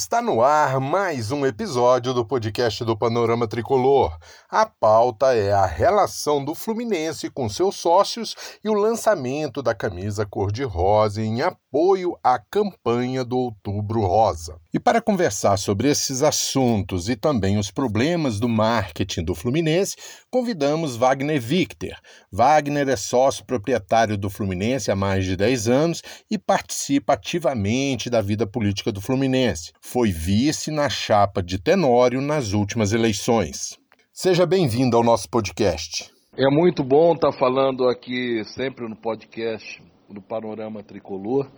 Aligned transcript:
Está 0.00 0.22
no 0.22 0.40
ar 0.40 0.80
mais 0.80 1.30
um 1.30 1.44
episódio 1.44 2.14
do 2.14 2.24
podcast 2.24 2.82
do 2.86 2.96
Panorama 2.96 3.46
Tricolor. 3.46 4.16
A 4.48 4.64
pauta 4.64 5.34
é 5.34 5.52
a 5.52 5.66
relação 5.66 6.42
do 6.42 6.54
Fluminense 6.54 7.28
com 7.28 7.50
seus 7.50 7.76
sócios 7.76 8.34
e 8.64 8.70
o 8.70 8.72
lançamento 8.72 9.60
da 9.60 9.74
camisa 9.74 10.24
cor-de-rosa 10.24 11.20
em 11.20 11.42
apoio 11.42 12.16
à 12.24 12.38
campanha 12.38 13.22
do 13.22 13.36
Outubro 13.36 14.00
Rosa. 14.00 14.58
E 14.72 14.80
para 14.80 15.02
conversar 15.02 15.58
sobre 15.58 15.90
esses 15.90 16.22
assuntos 16.22 17.10
e 17.10 17.14
também 17.14 17.58
os 17.58 17.70
problemas 17.70 18.40
do 18.40 18.48
marketing 18.48 19.22
do 19.22 19.34
Fluminense, 19.34 19.96
convidamos 20.30 20.96
Wagner 20.96 21.38
Victor. 21.38 21.94
Wagner 22.32 22.88
é 22.88 22.96
sócio 22.96 23.44
proprietário 23.44 24.16
do 24.16 24.30
Fluminense 24.30 24.90
há 24.90 24.96
mais 24.96 25.26
de 25.26 25.36
10 25.36 25.68
anos 25.68 26.02
e 26.30 26.38
participa 26.38 27.12
ativamente 27.12 28.08
da 28.08 28.22
vida 28.22 28.46
política 28.46 28.90
do 28.90 29.02
Fluminense 29.02 29.72
foi 29.92 30.12
vice 30.12 30.70
na 30.70 30.88
chapa 30.88 31.42
de 31.42 31.58
Tenório 31.58 32.20
nas 32.20 32.52
últimas 32.52 32.92
eleições. 32.92 33.76
Seja 34.12 34.46
bem-vindo 34.46 34.96
ao 34.96 35.02
nosso 35.02 35.28
podcast. 35.28 36.12
É 36.36 36.48
muito 36.48 36.84
bom 36.84 37.12
estar 37.12 37.32
falando 37.32 37.88
aqui 37.88 38.44
sempre 38.44 38.88
no 38.88 38.94
podcast 38.94 39.82
do 40.08 40.22
Panorama 40.22 40.80
Tricolor. 40.84 41.50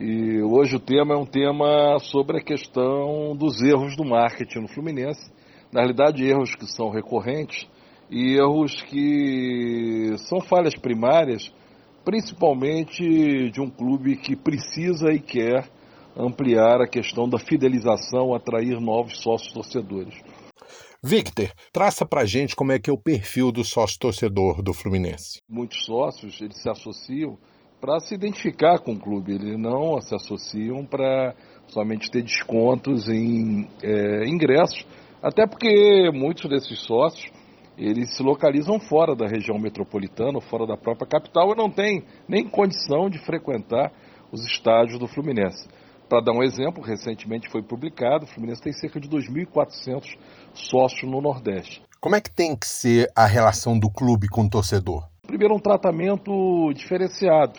E 0.00 0.42
hoje 0.42 0.74
o 0.74 0.80
tema 0.80 1.14
é 1.14 1.16
um 1.16 1.24
tema 1.24 1.96
sobre 2.00 2.38
a 2.38 2.44
questão 2.44 3.36
dos 3.36 3.62
erros 3.62 3.96
do 3.96 4.04
marketing 4.04 4.62
no 4.62 4.68
Fluminense. 4.68 5.30
Na 5.70 5.82
realidade, 5.82 6.24
erros 6.24 6.56
que 6.56 6.66
são 6.66 6.90
recorrentes 6.90 7.68
e 8.10 8.36
erros 8.36 8.82
que 8.82 10.12
são 10.28 10.40
falhas 10.40 10.74
primárias, 10.74 11.52
principalmente 12.04 13.48
de 13.52 13.60
um 13.60 13.70
clube 13.70 14.16
que 14.16 14.34
precisa 14.34 15.12
e 15.12 15.20
quer 15.20 15.75
ampliar 16.16 16.80
a 16.80 16.88
questão 16.88 17.28
da 17.28 17.38
fidelização, 17.38 18.34
atrair 18.34 18.80
novos 18.80 19.20
sócios 19.22 19.52
torcedores. 19.52 20.14
Victor, 21.02 21.50
traça 21.72 22.06
para 22.06 22.24
gente 22.24 22.56
como 22.56 22.72
é 22.72 22.78
que 22.78 22.90
é 22.90 22.92
o 22.92 22.98
perfil 22.98 23.52
do 23.52 23.62
sócio 23.62 23.98
torcedor 23.98 24.62
do 24.62 24.72
Fluminense. 24.72 25.40
Muitos 25.48 25.84
sócios 25.84 26.40
eles 26.40 26.60
se 26.60 26.68
associam 26.68 27.38
para 27.80 28.00
se 28.00 28.14
identificar 28.14 28.78
com 28.78 28.92
o 28.92 28.98
clube, 28.98 29.34
eles 29.34 29.58
não 29.58 30.00
se 30.00 30.14
associam 30.14 30.84
para 30.84 31.34
somente 31.68 32.10
ter 32.10 32.22
descontos 32.22 33.08
em 33.08 33.68
é, 33.82 34.26
ingressos, 34.26 34.86
até 35.22 35.46
porque 35.46 36.10
muitos 36.12 36.48
desses 36.48 36.80
sócios 36.80 37.30
eles 37.76 38.16
se 38.16 38.22
localizam 38.22 38.80
fora 38.80 39.14
da 39.14 39.26
região 39.26 39.58
metropolitana, 39.58 40.40
fora 40.40 40.66
da 40.66 40.76
própria 40.76 41.06
capital 41.06 41.52
e 41.52 41.56
não 41.56 41.70
têm 41.70 42.02
nem 42.26 42.48
condição 42.48 43.10
de 43.10 43.18
frequentar 43.18 43.92
os 44.32 44.44
estádios 44.46 44.98
do 44.98 45.06
Fluminense. 45.06 45.68
Para 46.08 46.20
dar 46.20 46.32
um 46.32 46.42
exemplo, 46.42 46.82
recentemente 46.82 47.48
foi 47.48 47.62
publicado, 47.62 48.24
o 48.24 48.28
Fluminense 48.28 48.62
tem 48.62 48.72
cerca 48.72 49.00
de 49.00 49.08
2.400 49.08 50.16
sócios 50.54 51.10
no 51.10 51.20
Nordeste. 51.20 51.82
Como 52.00 52.14
é 52.14 52.20
que 52.20 52.30
tem 52.30 52.54
que 52.54 52.66
ser 52.66 53.10
a 53.16 53.26
relação 53.26 53.76
do 53.76 53.90
clube 53.90 54.28
com 54.28 54.44
o 54.44 54.48
torcedor? 54.48 55.08
Primeiro, 55.26 55.54
um 55.54 55.58
tratamento 55.58 56.72
diferenciado. 56.72 57.58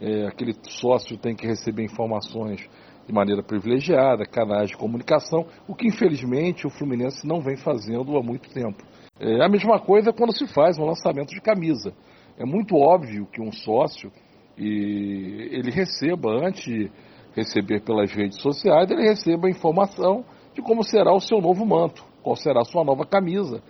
É, 0.00 0.26
aquele 0.26 0.54
sócio 0.62 1.18
tem 1.18 1.36
que 1.36 1.46
receber 1.46 1.84
informações 1.84 2.66
de 3.06 3.12
maneira 3.12 3.42
privilegiada, 3.42 4.24
canais 4.24 4.70
de 4.70 4.76
comunicação, 4.78 5.46
o 5.68 5.74
que 5.74 5.86
infelizmente 5.86 6.66
o 6.66 6.70
Fluminense 6.70 7.26
não 7.26 7.42
vem 7.42 7.56
fazendo 7.56 8.16
há 8.16 8.22
muito 8.22 8.48
tempo. 8.48 8.82
É 9.20 9.44
a 9.44 9.48
mesma 9.48 9.78
coisa 9.78 10.12
quando 10.12 10.36
se 10.36 10.46
faz 10.46 10.78
um 10.78 10.86
lançamento 10.86 11.34
de 11.34 11.40
camisa. 11.40 11.92
É 12.38 12.46
muito 12.46 12.74
óbvio 12.76 13.26
que 13.26 13.42
um 13.42 13.52
sócio 13.52 14.10
e 14.56 15.48
ele 15.52 15.70
receba 15.70 16.30
antes 16.30 16.90
receber 17.34 17.80
pelas 17.80 18.12
redes 18.12 18.40
sociais, 18.40 18.90
ele 18.90 19.02
receba 19.02 19.46
a 19.46 19.50
informação 19.50 20.24
de 20.54 20.62
como 20.62 20.82
será 20.84 21.12
o 21.12 21.20
seu 21.20 21.40
novo 21.40 21.66
manto, 21.66 22.04
qual 22.22 22.36
será 22.36 22.60
a 22.60 22.64
sua 22.64 22.84
nova 22.84 23.04
camisa. 23.04 23.62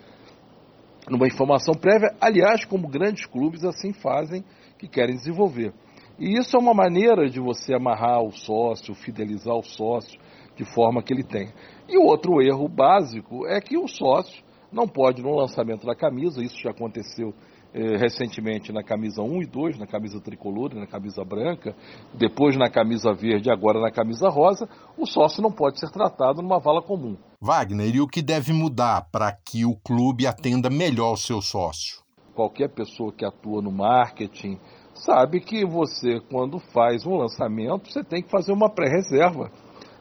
Numa 1.09 1.27
informação 1.27 1.73
prévia, 1.73 2.15
aliás, 2.21 2.65
como 2.65 2.87
grandes 2.87 3.25
clubes 3.25 3.63
assim 3.63 3.93
fazem, 3.93 4.43
que 4.77 4.87
querem 4.87 5.15
desenvolver. 5.15 5.73
E 6.17 6.37
isso 6.37 6.55
é 6.55 6.59
uma 6.59 6.73
maneira 6.73 7.29
de 7.29 7.39
você 7.39 7.73
amarrar 7.73 8.23
o 8.23 8.31
sócio, 8.31 8.93
fidelizar 8.93 9.55
o 9.55 9.63
sócio, 9.63 10.19
de 10.55 10.63
forma 10.63 11.03
que 11.03 11.13
ele 11.13 11.23
tenha. 11.23 11.53
E 11.89 11.97
o 11.97 12.03
outro 12.03 12.41
erro 12.41 12.67
básico 12.67 13.45
é 13.47 13.59
que 13.59 13.77
o 13.77 13.87
sócio 13.87 14.43
não 14.71 14.87
pode, 14.87 15.21
no 15.21 15.35
lançamento 15.35 15.85
da 15.85 15.95
camisa, 15.95 16.43
isso 16.43 16.59
já 16.61 16.71
aconteceu 16.71 17.33
eh, 17.77 17.97
recentemente 17.97 18.71
na 18.71 18.81
camisa 18.81 19.21
1 19.21 19.41
e 19.41 19.45
2, 19.45 19.77
na 19.77 19.85
camisa 19.85 20.21
tricolor 20.21 20.71
e 20.71 20.79
na 20.79 20.87
camisa 20.87 21.25
branca, 21.25 21.75
depois 22.13 22.55
na 22.55 22.69
camisa 22.69 23.13
verde 23.13 23.49
e 23.49 23.51
agora 23.51 23.81
na 23.81 23.91
camisa 23.91 24.29
rosa, 24.29 24.65
o 24.97 25.05
sócio 25.05 25.43
não 25.43 25.51
pode 25.51 25.77
ser 25.77 25.89
tratado 25.91 26.41
numa 26.41 26.57
vala 26.57 26.81
comum. 26.81 27.17
Wagner, 27.41 27.93
e 27.93 27.99
o 27.99 28.07
que 28.07 28.21
deve 28.21 28.53
mudar 28.53 29.09
para 29.11 29.29
que 29.33 29.65
o 29.65 29.75
clube 29.75 30.25
atenda 30.25 30.69
melhor 30.69 31.11
o 31.11 31.17
seu 31.17 31.41
sócio? 31.41 32.01
Qualquer 32.33 32.69
pessoa 32.69 33.11
que 33.11 33.25
atua 33.25 33.61
no 33.61 33.73
marketing 33.73 34.57
sabe 34.93 35.41
que 35.41 35.65
você, 35.65 36.21
quando 36.31 36.59
faz 36.59 37.05
um 37.05 37.17
lançamento, 37.17 37.91
você 37.91 38.05
tem 38.05 38.23
que 38.23 38.31
fazer 38.31 38.53
uma 38.53 38.69
pré-reserva 38.69 39.51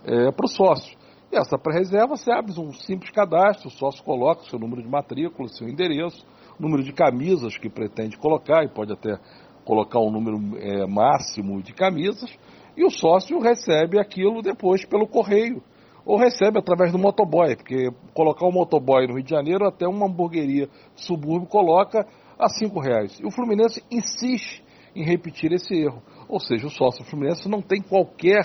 é, 0.05 0.31
para 0.31 0.47
o 0.47 0.49
sócio. 0.49 0.97
Essa 1.37 1.59
pré-reserva 1.59 2.17
você 2.17 2.31
abre 2.31 2.53
um 2.59 2.73
simples 2.73 3.11
cadastro, 3.11 3.69
o 3.69 3.71
sócio 3.71 4.05
coloca 4.05 4.45
seu 4.45 4.59
número 4.59 4.81
de 4.81 4.89
matrícula, 4.89 5.49
seu 5.49 5.69
endereço, 5.69 6.25
número 6.59 6.83
de 6.83 6.93
camisas 6.93 7.59
que 7.59 7.69
pretende 7.69 8.17
colocar, 8.17 8.63
e 8.65 8.69
pode 8.69 8.93
até 8.93 9.19
colocar 9.65 9.99
um 9.99 10.13
número 10.13 10.39
é, 10.59 10.87
máximo 10.87 11.61
de 11.61 11.73
camisas, 11.73 12.31
e 12.77 12.85
o 12.85 12.91
sócio 12.91 13.41
recebe 13.41 13.99
aquilo 13.99 14.43
depois 14.43 14.85
pelo 14.85 15.09
correio, 15.09 15.61
ou 16.07 16.17
recebe 16.17 16.59
através 16.59 16.93
do 16.93 16.99
motoboy, 16.99 17.57
porque 17.57 17.91
colocar 18.15 18.47
um 18.47 18.53
motoboy 18.53 19.07
no 19.07 19.15
Rio 19.15 19.25
de 19.25 19.31
Janeiro, 19.31 19.67
até 19.67 19.89
uma 19.89 20.07
hamburgueria 20.07 20.69
subúrbio 20.95 21.49
coloca 21.49 22.07
a 22.39 22.49
cinco 22.49 22.79
reais. 22.79 23.19
E 23.19 23.27
o 23.27 23.31
Fluminense 23.31 23.83
insiste 23.91 24.63
em 24.95 25.03
repetir 25.05 25.53
esse 25.53 25.75
erro. 25.75 26.03
Ou 26.29 26.39
seja, 26.39 26.67
o 26.67 26.71
sócio 26.71 27.05
Fluminense 27.05 27.49
não 27.49 27.63
tem 27.63 27.83
qualquer 27.83 28.45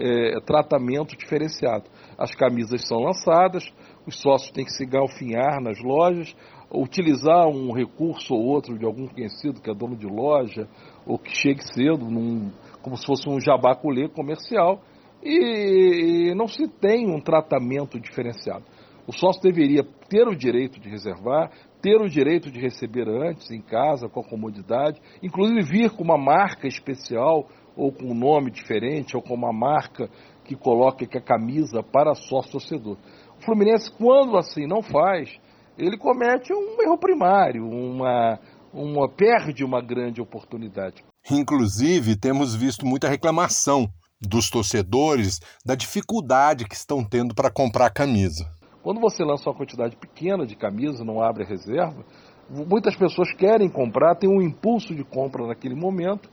é, 0.00 0.40
tratamento 0.40 1.16
diferenciado. 1.16 1.84
As 2.18 2.34
camisas 2.34 2.86
são 2.88 2.98
lançadas, 2.98 3.64
os 4.06 4.18
sócios 4.20 4.50
têm 4.50 4.64
que 4.64 4.72
se 4.72 4.86
galfinhar 4.86 5.60
nas 5.60 5.78
lojas, 5.80 6.34
utilizar 6.72 7.48
um 7.48 7.72
recurso 7.72 8.34
ou 8.34 8.46
outro 8.46 8.78
de 8.78 8.84
algum 8.84 9.06
conhecido 9.06 9.60
que 9.60 9.70
é 9.70 9.74
dono 9.74 9.96
de 9.96 10.06
loja, 10.06 10.68
ou 11.06 11.18
que 11.18 11.30
chegue 11.30 11.62
cedo, 11.62 12.10
num, 12.10 12.50
como 12.82 12.96
se 12.96 13.04
fosse 13.04 13.28
um 13.28 13.40
jabaculê 13.40 14.08
comercial, 14.08 14.80
e, 15.22 16.30
e 16.30 16.34
não 16.34 16.48
se 16.48 16.66
tem 16.66 17.08
um 17.08 17.20
tratamento 17.20 18.00
diferenciado. 18.00 18.64
O 19.10 19.12
sócio 19.12 19.42
deveria 19.42 19.82
ter 20.08 20.28
o 20.28 20.36
direito 20.36 20.78
de 20.78 20.88
reservar, 20.88 21.50
ter 21.82 22.00
o 22.00 22.08
direito 22.08 22.48
de 22.48 22.60
receber 22.60 23.08
antes 23.08 23.50
em 23.50 23.60
casa, 23.60 24.08
com 24.08 24.20
a 24.20 24.24
comodidade, 24.24 25.02
inclusive 25.20 25.62
vir 25.62 25.90
com 25.90 26.04
uma 26.04 26.16
marca 26.16 26.68
especial, 26.68 27.48
ou 27.76 27.90
com 27.90 28.04
um 28.04 28.14
nome 28.14 28.52
diferente, 28.52 29.16
ou 29.16 29.22
com 29.22 29.34
uma 29.34 29.52
marca 29.52 30.08
que 30.44 30.54
coloque 30.54 31.08
que 31.08 31.18
a 31.18 31.20
camisa 31.20 31.82
para 31.82 32.14
sócio 32.14 32.52
torcedor. 32.52 32.96
O 33.36 33.44
Fluminense, 33.44 33.90
quando 33.98 34.36
assim 34.36 34.64
não 34.64 34.80
faz, 34.80 35.28
ele 35.76 35.98
comete 35.98 36.52
um 36.52 36.80
erro 36.80 36.96
primário, 36.96 37.66
uma, 37.66 38.38
uma 38.72 39.08
perde 39.08 39.64
uma 39.64 39.82
grande 39.82 40.20
oportunidade. 40.20 41.02
Inclusive, 41.28 42.14
temos 42.14 42.54
visto 42.54 42.86
muita 42.86 43.08
reclamação 43.08 43.88
dos 44.20 44.48
torcedores 44.48 45.40
da 45.66 45.74
dificuldade 45.74 46.64
que 46.64 46.76
estão 46.76 47.04
tendo 47.04 47.34
para 47.34 47.50
comprar 47.50 47.90
camisa. 47.90 48.59
Quando 48.82 49.00
você 49.00 49.22
lança 49.22 49.48
uma 49.48 49.56
quantidade 49.56 49.96
pequena 49.96 50.46
de 50.46 50.56
camisa, 50.56 51.04
não 51.04 51.22
abre 51.22 51.44
a 51.44 51.46
reserva, 51.46 52.04
muitas 52.48 52.96
pessoas 52.96 53.32
querem 53.34 53.68
comprar, 53.68 54.16
tem 54.16 54.28
um 54.28 54.40
impulso 54.40 54.94
de 54.94 55.04
compra 55.04 55.46
naquele 55.46 55.74
momento 55.74 56.28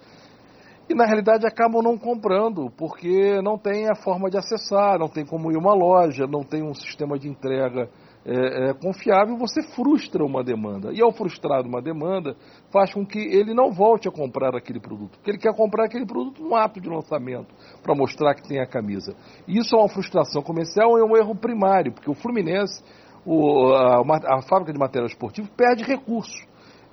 e 0.90 0.96
na 0.96 1.06
realidade 1.06 1.46
acabam 1.46 1.81
não 1.84 1.97
comprando 1.97 2.72
porque 2.78 3.41
não 3.41 3.57
tem 3.57 3.90
a 3.90 3.96
forma 3.96 4.30
de 4.30 4.38
acessar, 4.38 4.97
não 4.97 5.09
tem 5.09 5.25
como 5.25 5.52
ir 5.52 5.57
uma 5.57 5.74
loja, 5.74 6.25
não 6.25 6.44
tem 6.44 6.63
um 6.63 6.74
sistema 6.74 7.19
de 7.19 7.27
entrega 7.27 7.89
é, 8.27 8.69
é, 8.69 8.74
confiável, 8.74 9.38
você 9.38 9.63
frustra 9.74 10.24
uma 10.24 10.44
demanda. 10.44 10.91
E 10.91 11.01
ao 11.01 11.13
frustrar 11.13 11.65
uma 11.65 11.81
demanda, 11.81 12.35
faz 12.74 12.94
com 12.94 13.06
que 13.06 13.18
ele 13.18 13.53
não 13.53 13.71
volte 13.71 14.09
a 14.09 14.12
comprar 14.12 14.53
aquele 14.53 14.81
produto. 14.81 15.12
Porque 15.18 15.31
ele 15.31 15.38
quer 15.38 15.56
comprar 15.56 15.85
aquele 15.85 16.06
produto 16.06 16.44
no 16.44 16.53
ato 16.53 16.81
de 16.81 16.89
lançamento, 16.89 17.56
para 17.81 17.95
mostrar 17.95 18.35
que 18.35 18.45
tem 18.45 18.59
a 18.59 18.68
camisa. 18.68 19.15
E 19.47 19.57
isso 19.57 19.74
é 19.74 19.79
uma 19.79 19.88
frustração 19.88 20.41
comercial, 20.41 20.97
é 20.97 21.03
um 21.03 21.15
erro 21.15 21.35
primário, 21.35 21.94
porque 21.94 22.12
o 22.12 22.13
Fluminense, 22.13 22.83
o, 23.25 23.71
a, 23.74 24.01
a 24.01 24.41
fábrica 24.41 24.73
de 24.73 24.80
material 24.80 25.07
esportivo, 25.07 25.50
perde 25.56 25.85
recursos. 25.85 26.45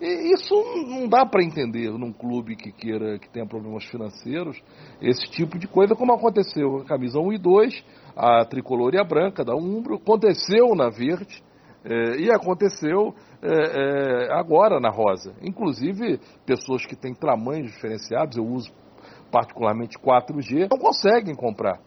Isso 0.04 0.54
não 0.86 1.08
dá 1.08 1.24
para 1.24 1.42
entender 1.42 1.90
num 1.92 2.12
clube 2.12 2.56
que 2.56 2.70
queira, 2.70 3.18
que 3.18 3.28
tenha 3.30 3.46
problemas 3.46 3.84
financeiros, 3.84 4.62
esse 5.00 5.26
tipo 5.30 5.58
de 5.58 5.66
coisa, 5.66 5.94
como 5.94 6.12
aconteceu 6.12 6.70
com 6.70 6.76
a 6.78 6.84
camisa 6.84 7.18
1 7.18 7.32
e 7.32 7.38
2, 7.38 7.84
a 8.14 8.44
tricolor 8.44 8.92
e 8.94 8.98
a 8.98 9.04
branca 9.04 9.42
da 9.42 9.56
Umbro, 9.56 9.94
aconteceu 9.96 10.74
na 10.74 10.90
verde 10.90 11.42
é, 11.84 12.16
e 12.18 12.30
aconteceu 12.30 13.14
é, 13.42 13.48
é, 13.48 14.32
agora 14.32 14.78
na 14.78 14.90
rosa. 14.90 15.34
Inclusive, 15.40 16.20
pessoas 16.44 16.84
que 16.84 16.94
têm 16.94 17.14
tamanhos 17.14 17.72
diferenciados, 17.72 18.36
eu 18.36 18.44
uso 18.44 18.70
particularmente 19.32 19.98
4G, 19.98 20.68
não 20.70 20.78
conseguem 20.78 21.34
comprar. 21.34 21.80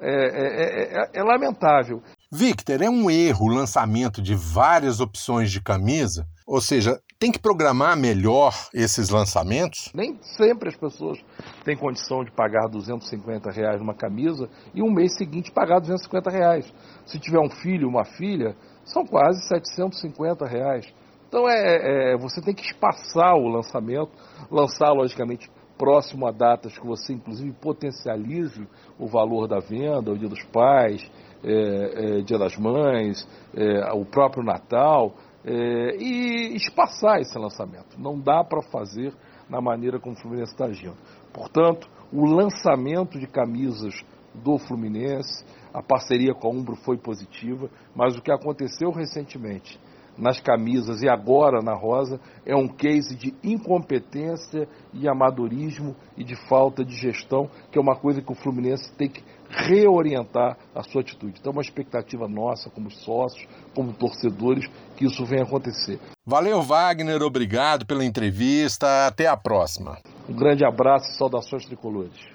é, 0.00 1.02
é, 1.02 1.10
é, 1.14 1.22
lamentável. 1.22 2.02
Victor, 2.30 2.82
é 2.82 2.90
um 2.90 3.10
erro 3.10 3.46
o 3.46 3.54
lançamento 3.54 4.20
de 4.20 4.34
várias 4.34 5.00
opções 5.00 5.50
de 5.50 5.62
camisa? 5.62 6.26
Ou 6.46 6.60
seja, 6.60 7.00
tem 7.24 7.32
que 7.32 7.38
programar 7.38 7.96
melhor 7.96 8.52
esses 8.74 9.08
lançamentos? 9.08 9.90
Nem 9.94 10.18
sempre 10.36 10.68
as 10.68 10.76
pessoas 10.76 11.18
têm 11.64 11.74
condição 11.74 12.22
de 12.22 12.30
pagar 12.30 12.68
250 12.68 13.50
reais 13.50 13.80
numa 13.80 13.94
camisa 13.94 14.46
e 14.74 14.82
um 14.82 14.92
mês 14.92 15.16
seguinte 15.16 15.50
pagar 15.50 15.80
250 15.80 16.30
reais. 16.30 16.70
Se 17.06 17.18
tiver 17.18 17.40
um 17.40 17.48
filho, 17.48 17.88
uma 17.88 18.04
filha, 18.04 18.54
são 18.84 19.06
quase 19.06 19.40
750 19.48 20.46
reais. 20.46 20.86
Então 21.26 21.48
é, 21.48 22.12
é 22.12 22.16
você 22.18 22.42
tem 22.42 22.54
que 22.54 22.60
espaçar 22.60 23.34
o 23.36 23.48
lançamento, 23.48 24.10
lançar 24.50 24.92
logicamente 24.92 25.50
próximo 25.78 26.26
a 26.26 26.30
datas 26.30 26.76
que 26.76 26.86
você 26.86 27.14
inclusive 27.14 27.52
potencialize 27.52 28.68
o 28.98 29.06
valor 29.06 29.48
da 29.48 29.60
venda, 29.60 30.12
o 30.12 30.18
Dia 30.18 30.28
dos 30.28 30.44
Pais, 30.52 31.10
é, 31.42 32.18
é, 32.18 32.20
Dia 32.20 32.38
das 32.38 32.54
Mães, 32.58 33.26
é, 33.54 33.92
o 33.94 34.04
próprio 34.04 34.44
Natal, 34.44 35.14
é, 35.44 35.96
e 35.96 36.56
espaçar 36.56 37.20
esse 37.20 37.38
lançamento. 37.38 37.98
Não 37.98 38.18
dá 38.18 38.42
para 38.42 38.62
fazer 38.62 39.14
na 39.48 39.60
maneira 39.60 40.00
como 40.00 40.14
o 40.14 40.18
Fluminense 40.18 40.52
está 40.52 40.66
agindo. 40.66 40.96
Portanto, 41.32 41.88
o 42.12 42.24
lançamento 42.24 43.18
de 43.18 43.26
camisas 43.26 43.94
do 44.34 44.58
Fluminense, 44.58 45.44
a 45.72 45.82
parceria 45.82 46.34
com 46.34 46.48
a 46.48 46.50
Umbro 46.50 46.76
foi 46.76 46.96
positiva, 46.96 47.68
mas 47.94 48.16
o 48.16 48.22
que 48.22 48.32
aconteceu 48.32 48.90
recentemente 48.90 49.78
nas 50.16 50.40
camisas 50.40 51.02
e 51.02 51.08
agora 51.08 51.60
na 51.62 51.74
rosa 51.74 52.20
é 52.46 52.54
um 52.54 52.68
case 52.68 53.16
de 53.16 53.34
incompetência 53.42 54.68
e 54.92 55.08
amadorismo 55.08 55.94
e 56.16 56.24
de 56.24 56.36
falta 56.48 56.84
de 56.84 56.94
gestão, 56.94 57.48
que 57.70 57.78
é 57.78 57.80
uma 57.80 57.96
coisa 57.96 58.22
que 58.22 58.32
o 58.32 58.34
Fluminense 58.34 58.92
tem 58.96 59.08
que 59.08 59.22
reorientar 59.48 60.56
a 60.74 60.82
sua 60.82 61.00
atitude. 61.02 61.38
Então, 61.40 61.50
é 61.52 61.56
uma 61.56 61.62
expectativa 61.62 62.26
nossa, 62.28 62.70
como 62.70 62.90
sócios, 62.90 63.46
como 63.74 63.92
torcedores, 63.92 64.66
que 64.96 65.04
isso 65.04 65.24
venha 65.24 65.44
acontecer. 65.44 65.98
Valeu, 66.26 66.62
Wagner, 66.62 67.22
obrigado 67.22 67.86
pela 67.86 68.04
entrevista. 68.04 69.06
Até 69.06 69.26
a 69.26 69.36
próxima. 69.36 69.98
Um 70.28 70.34
grande 70.34 70.64
abraço 70.64 71.10
e 71.10 71.16
saudações 71.16 71.66
tricolores. 71.66 72.32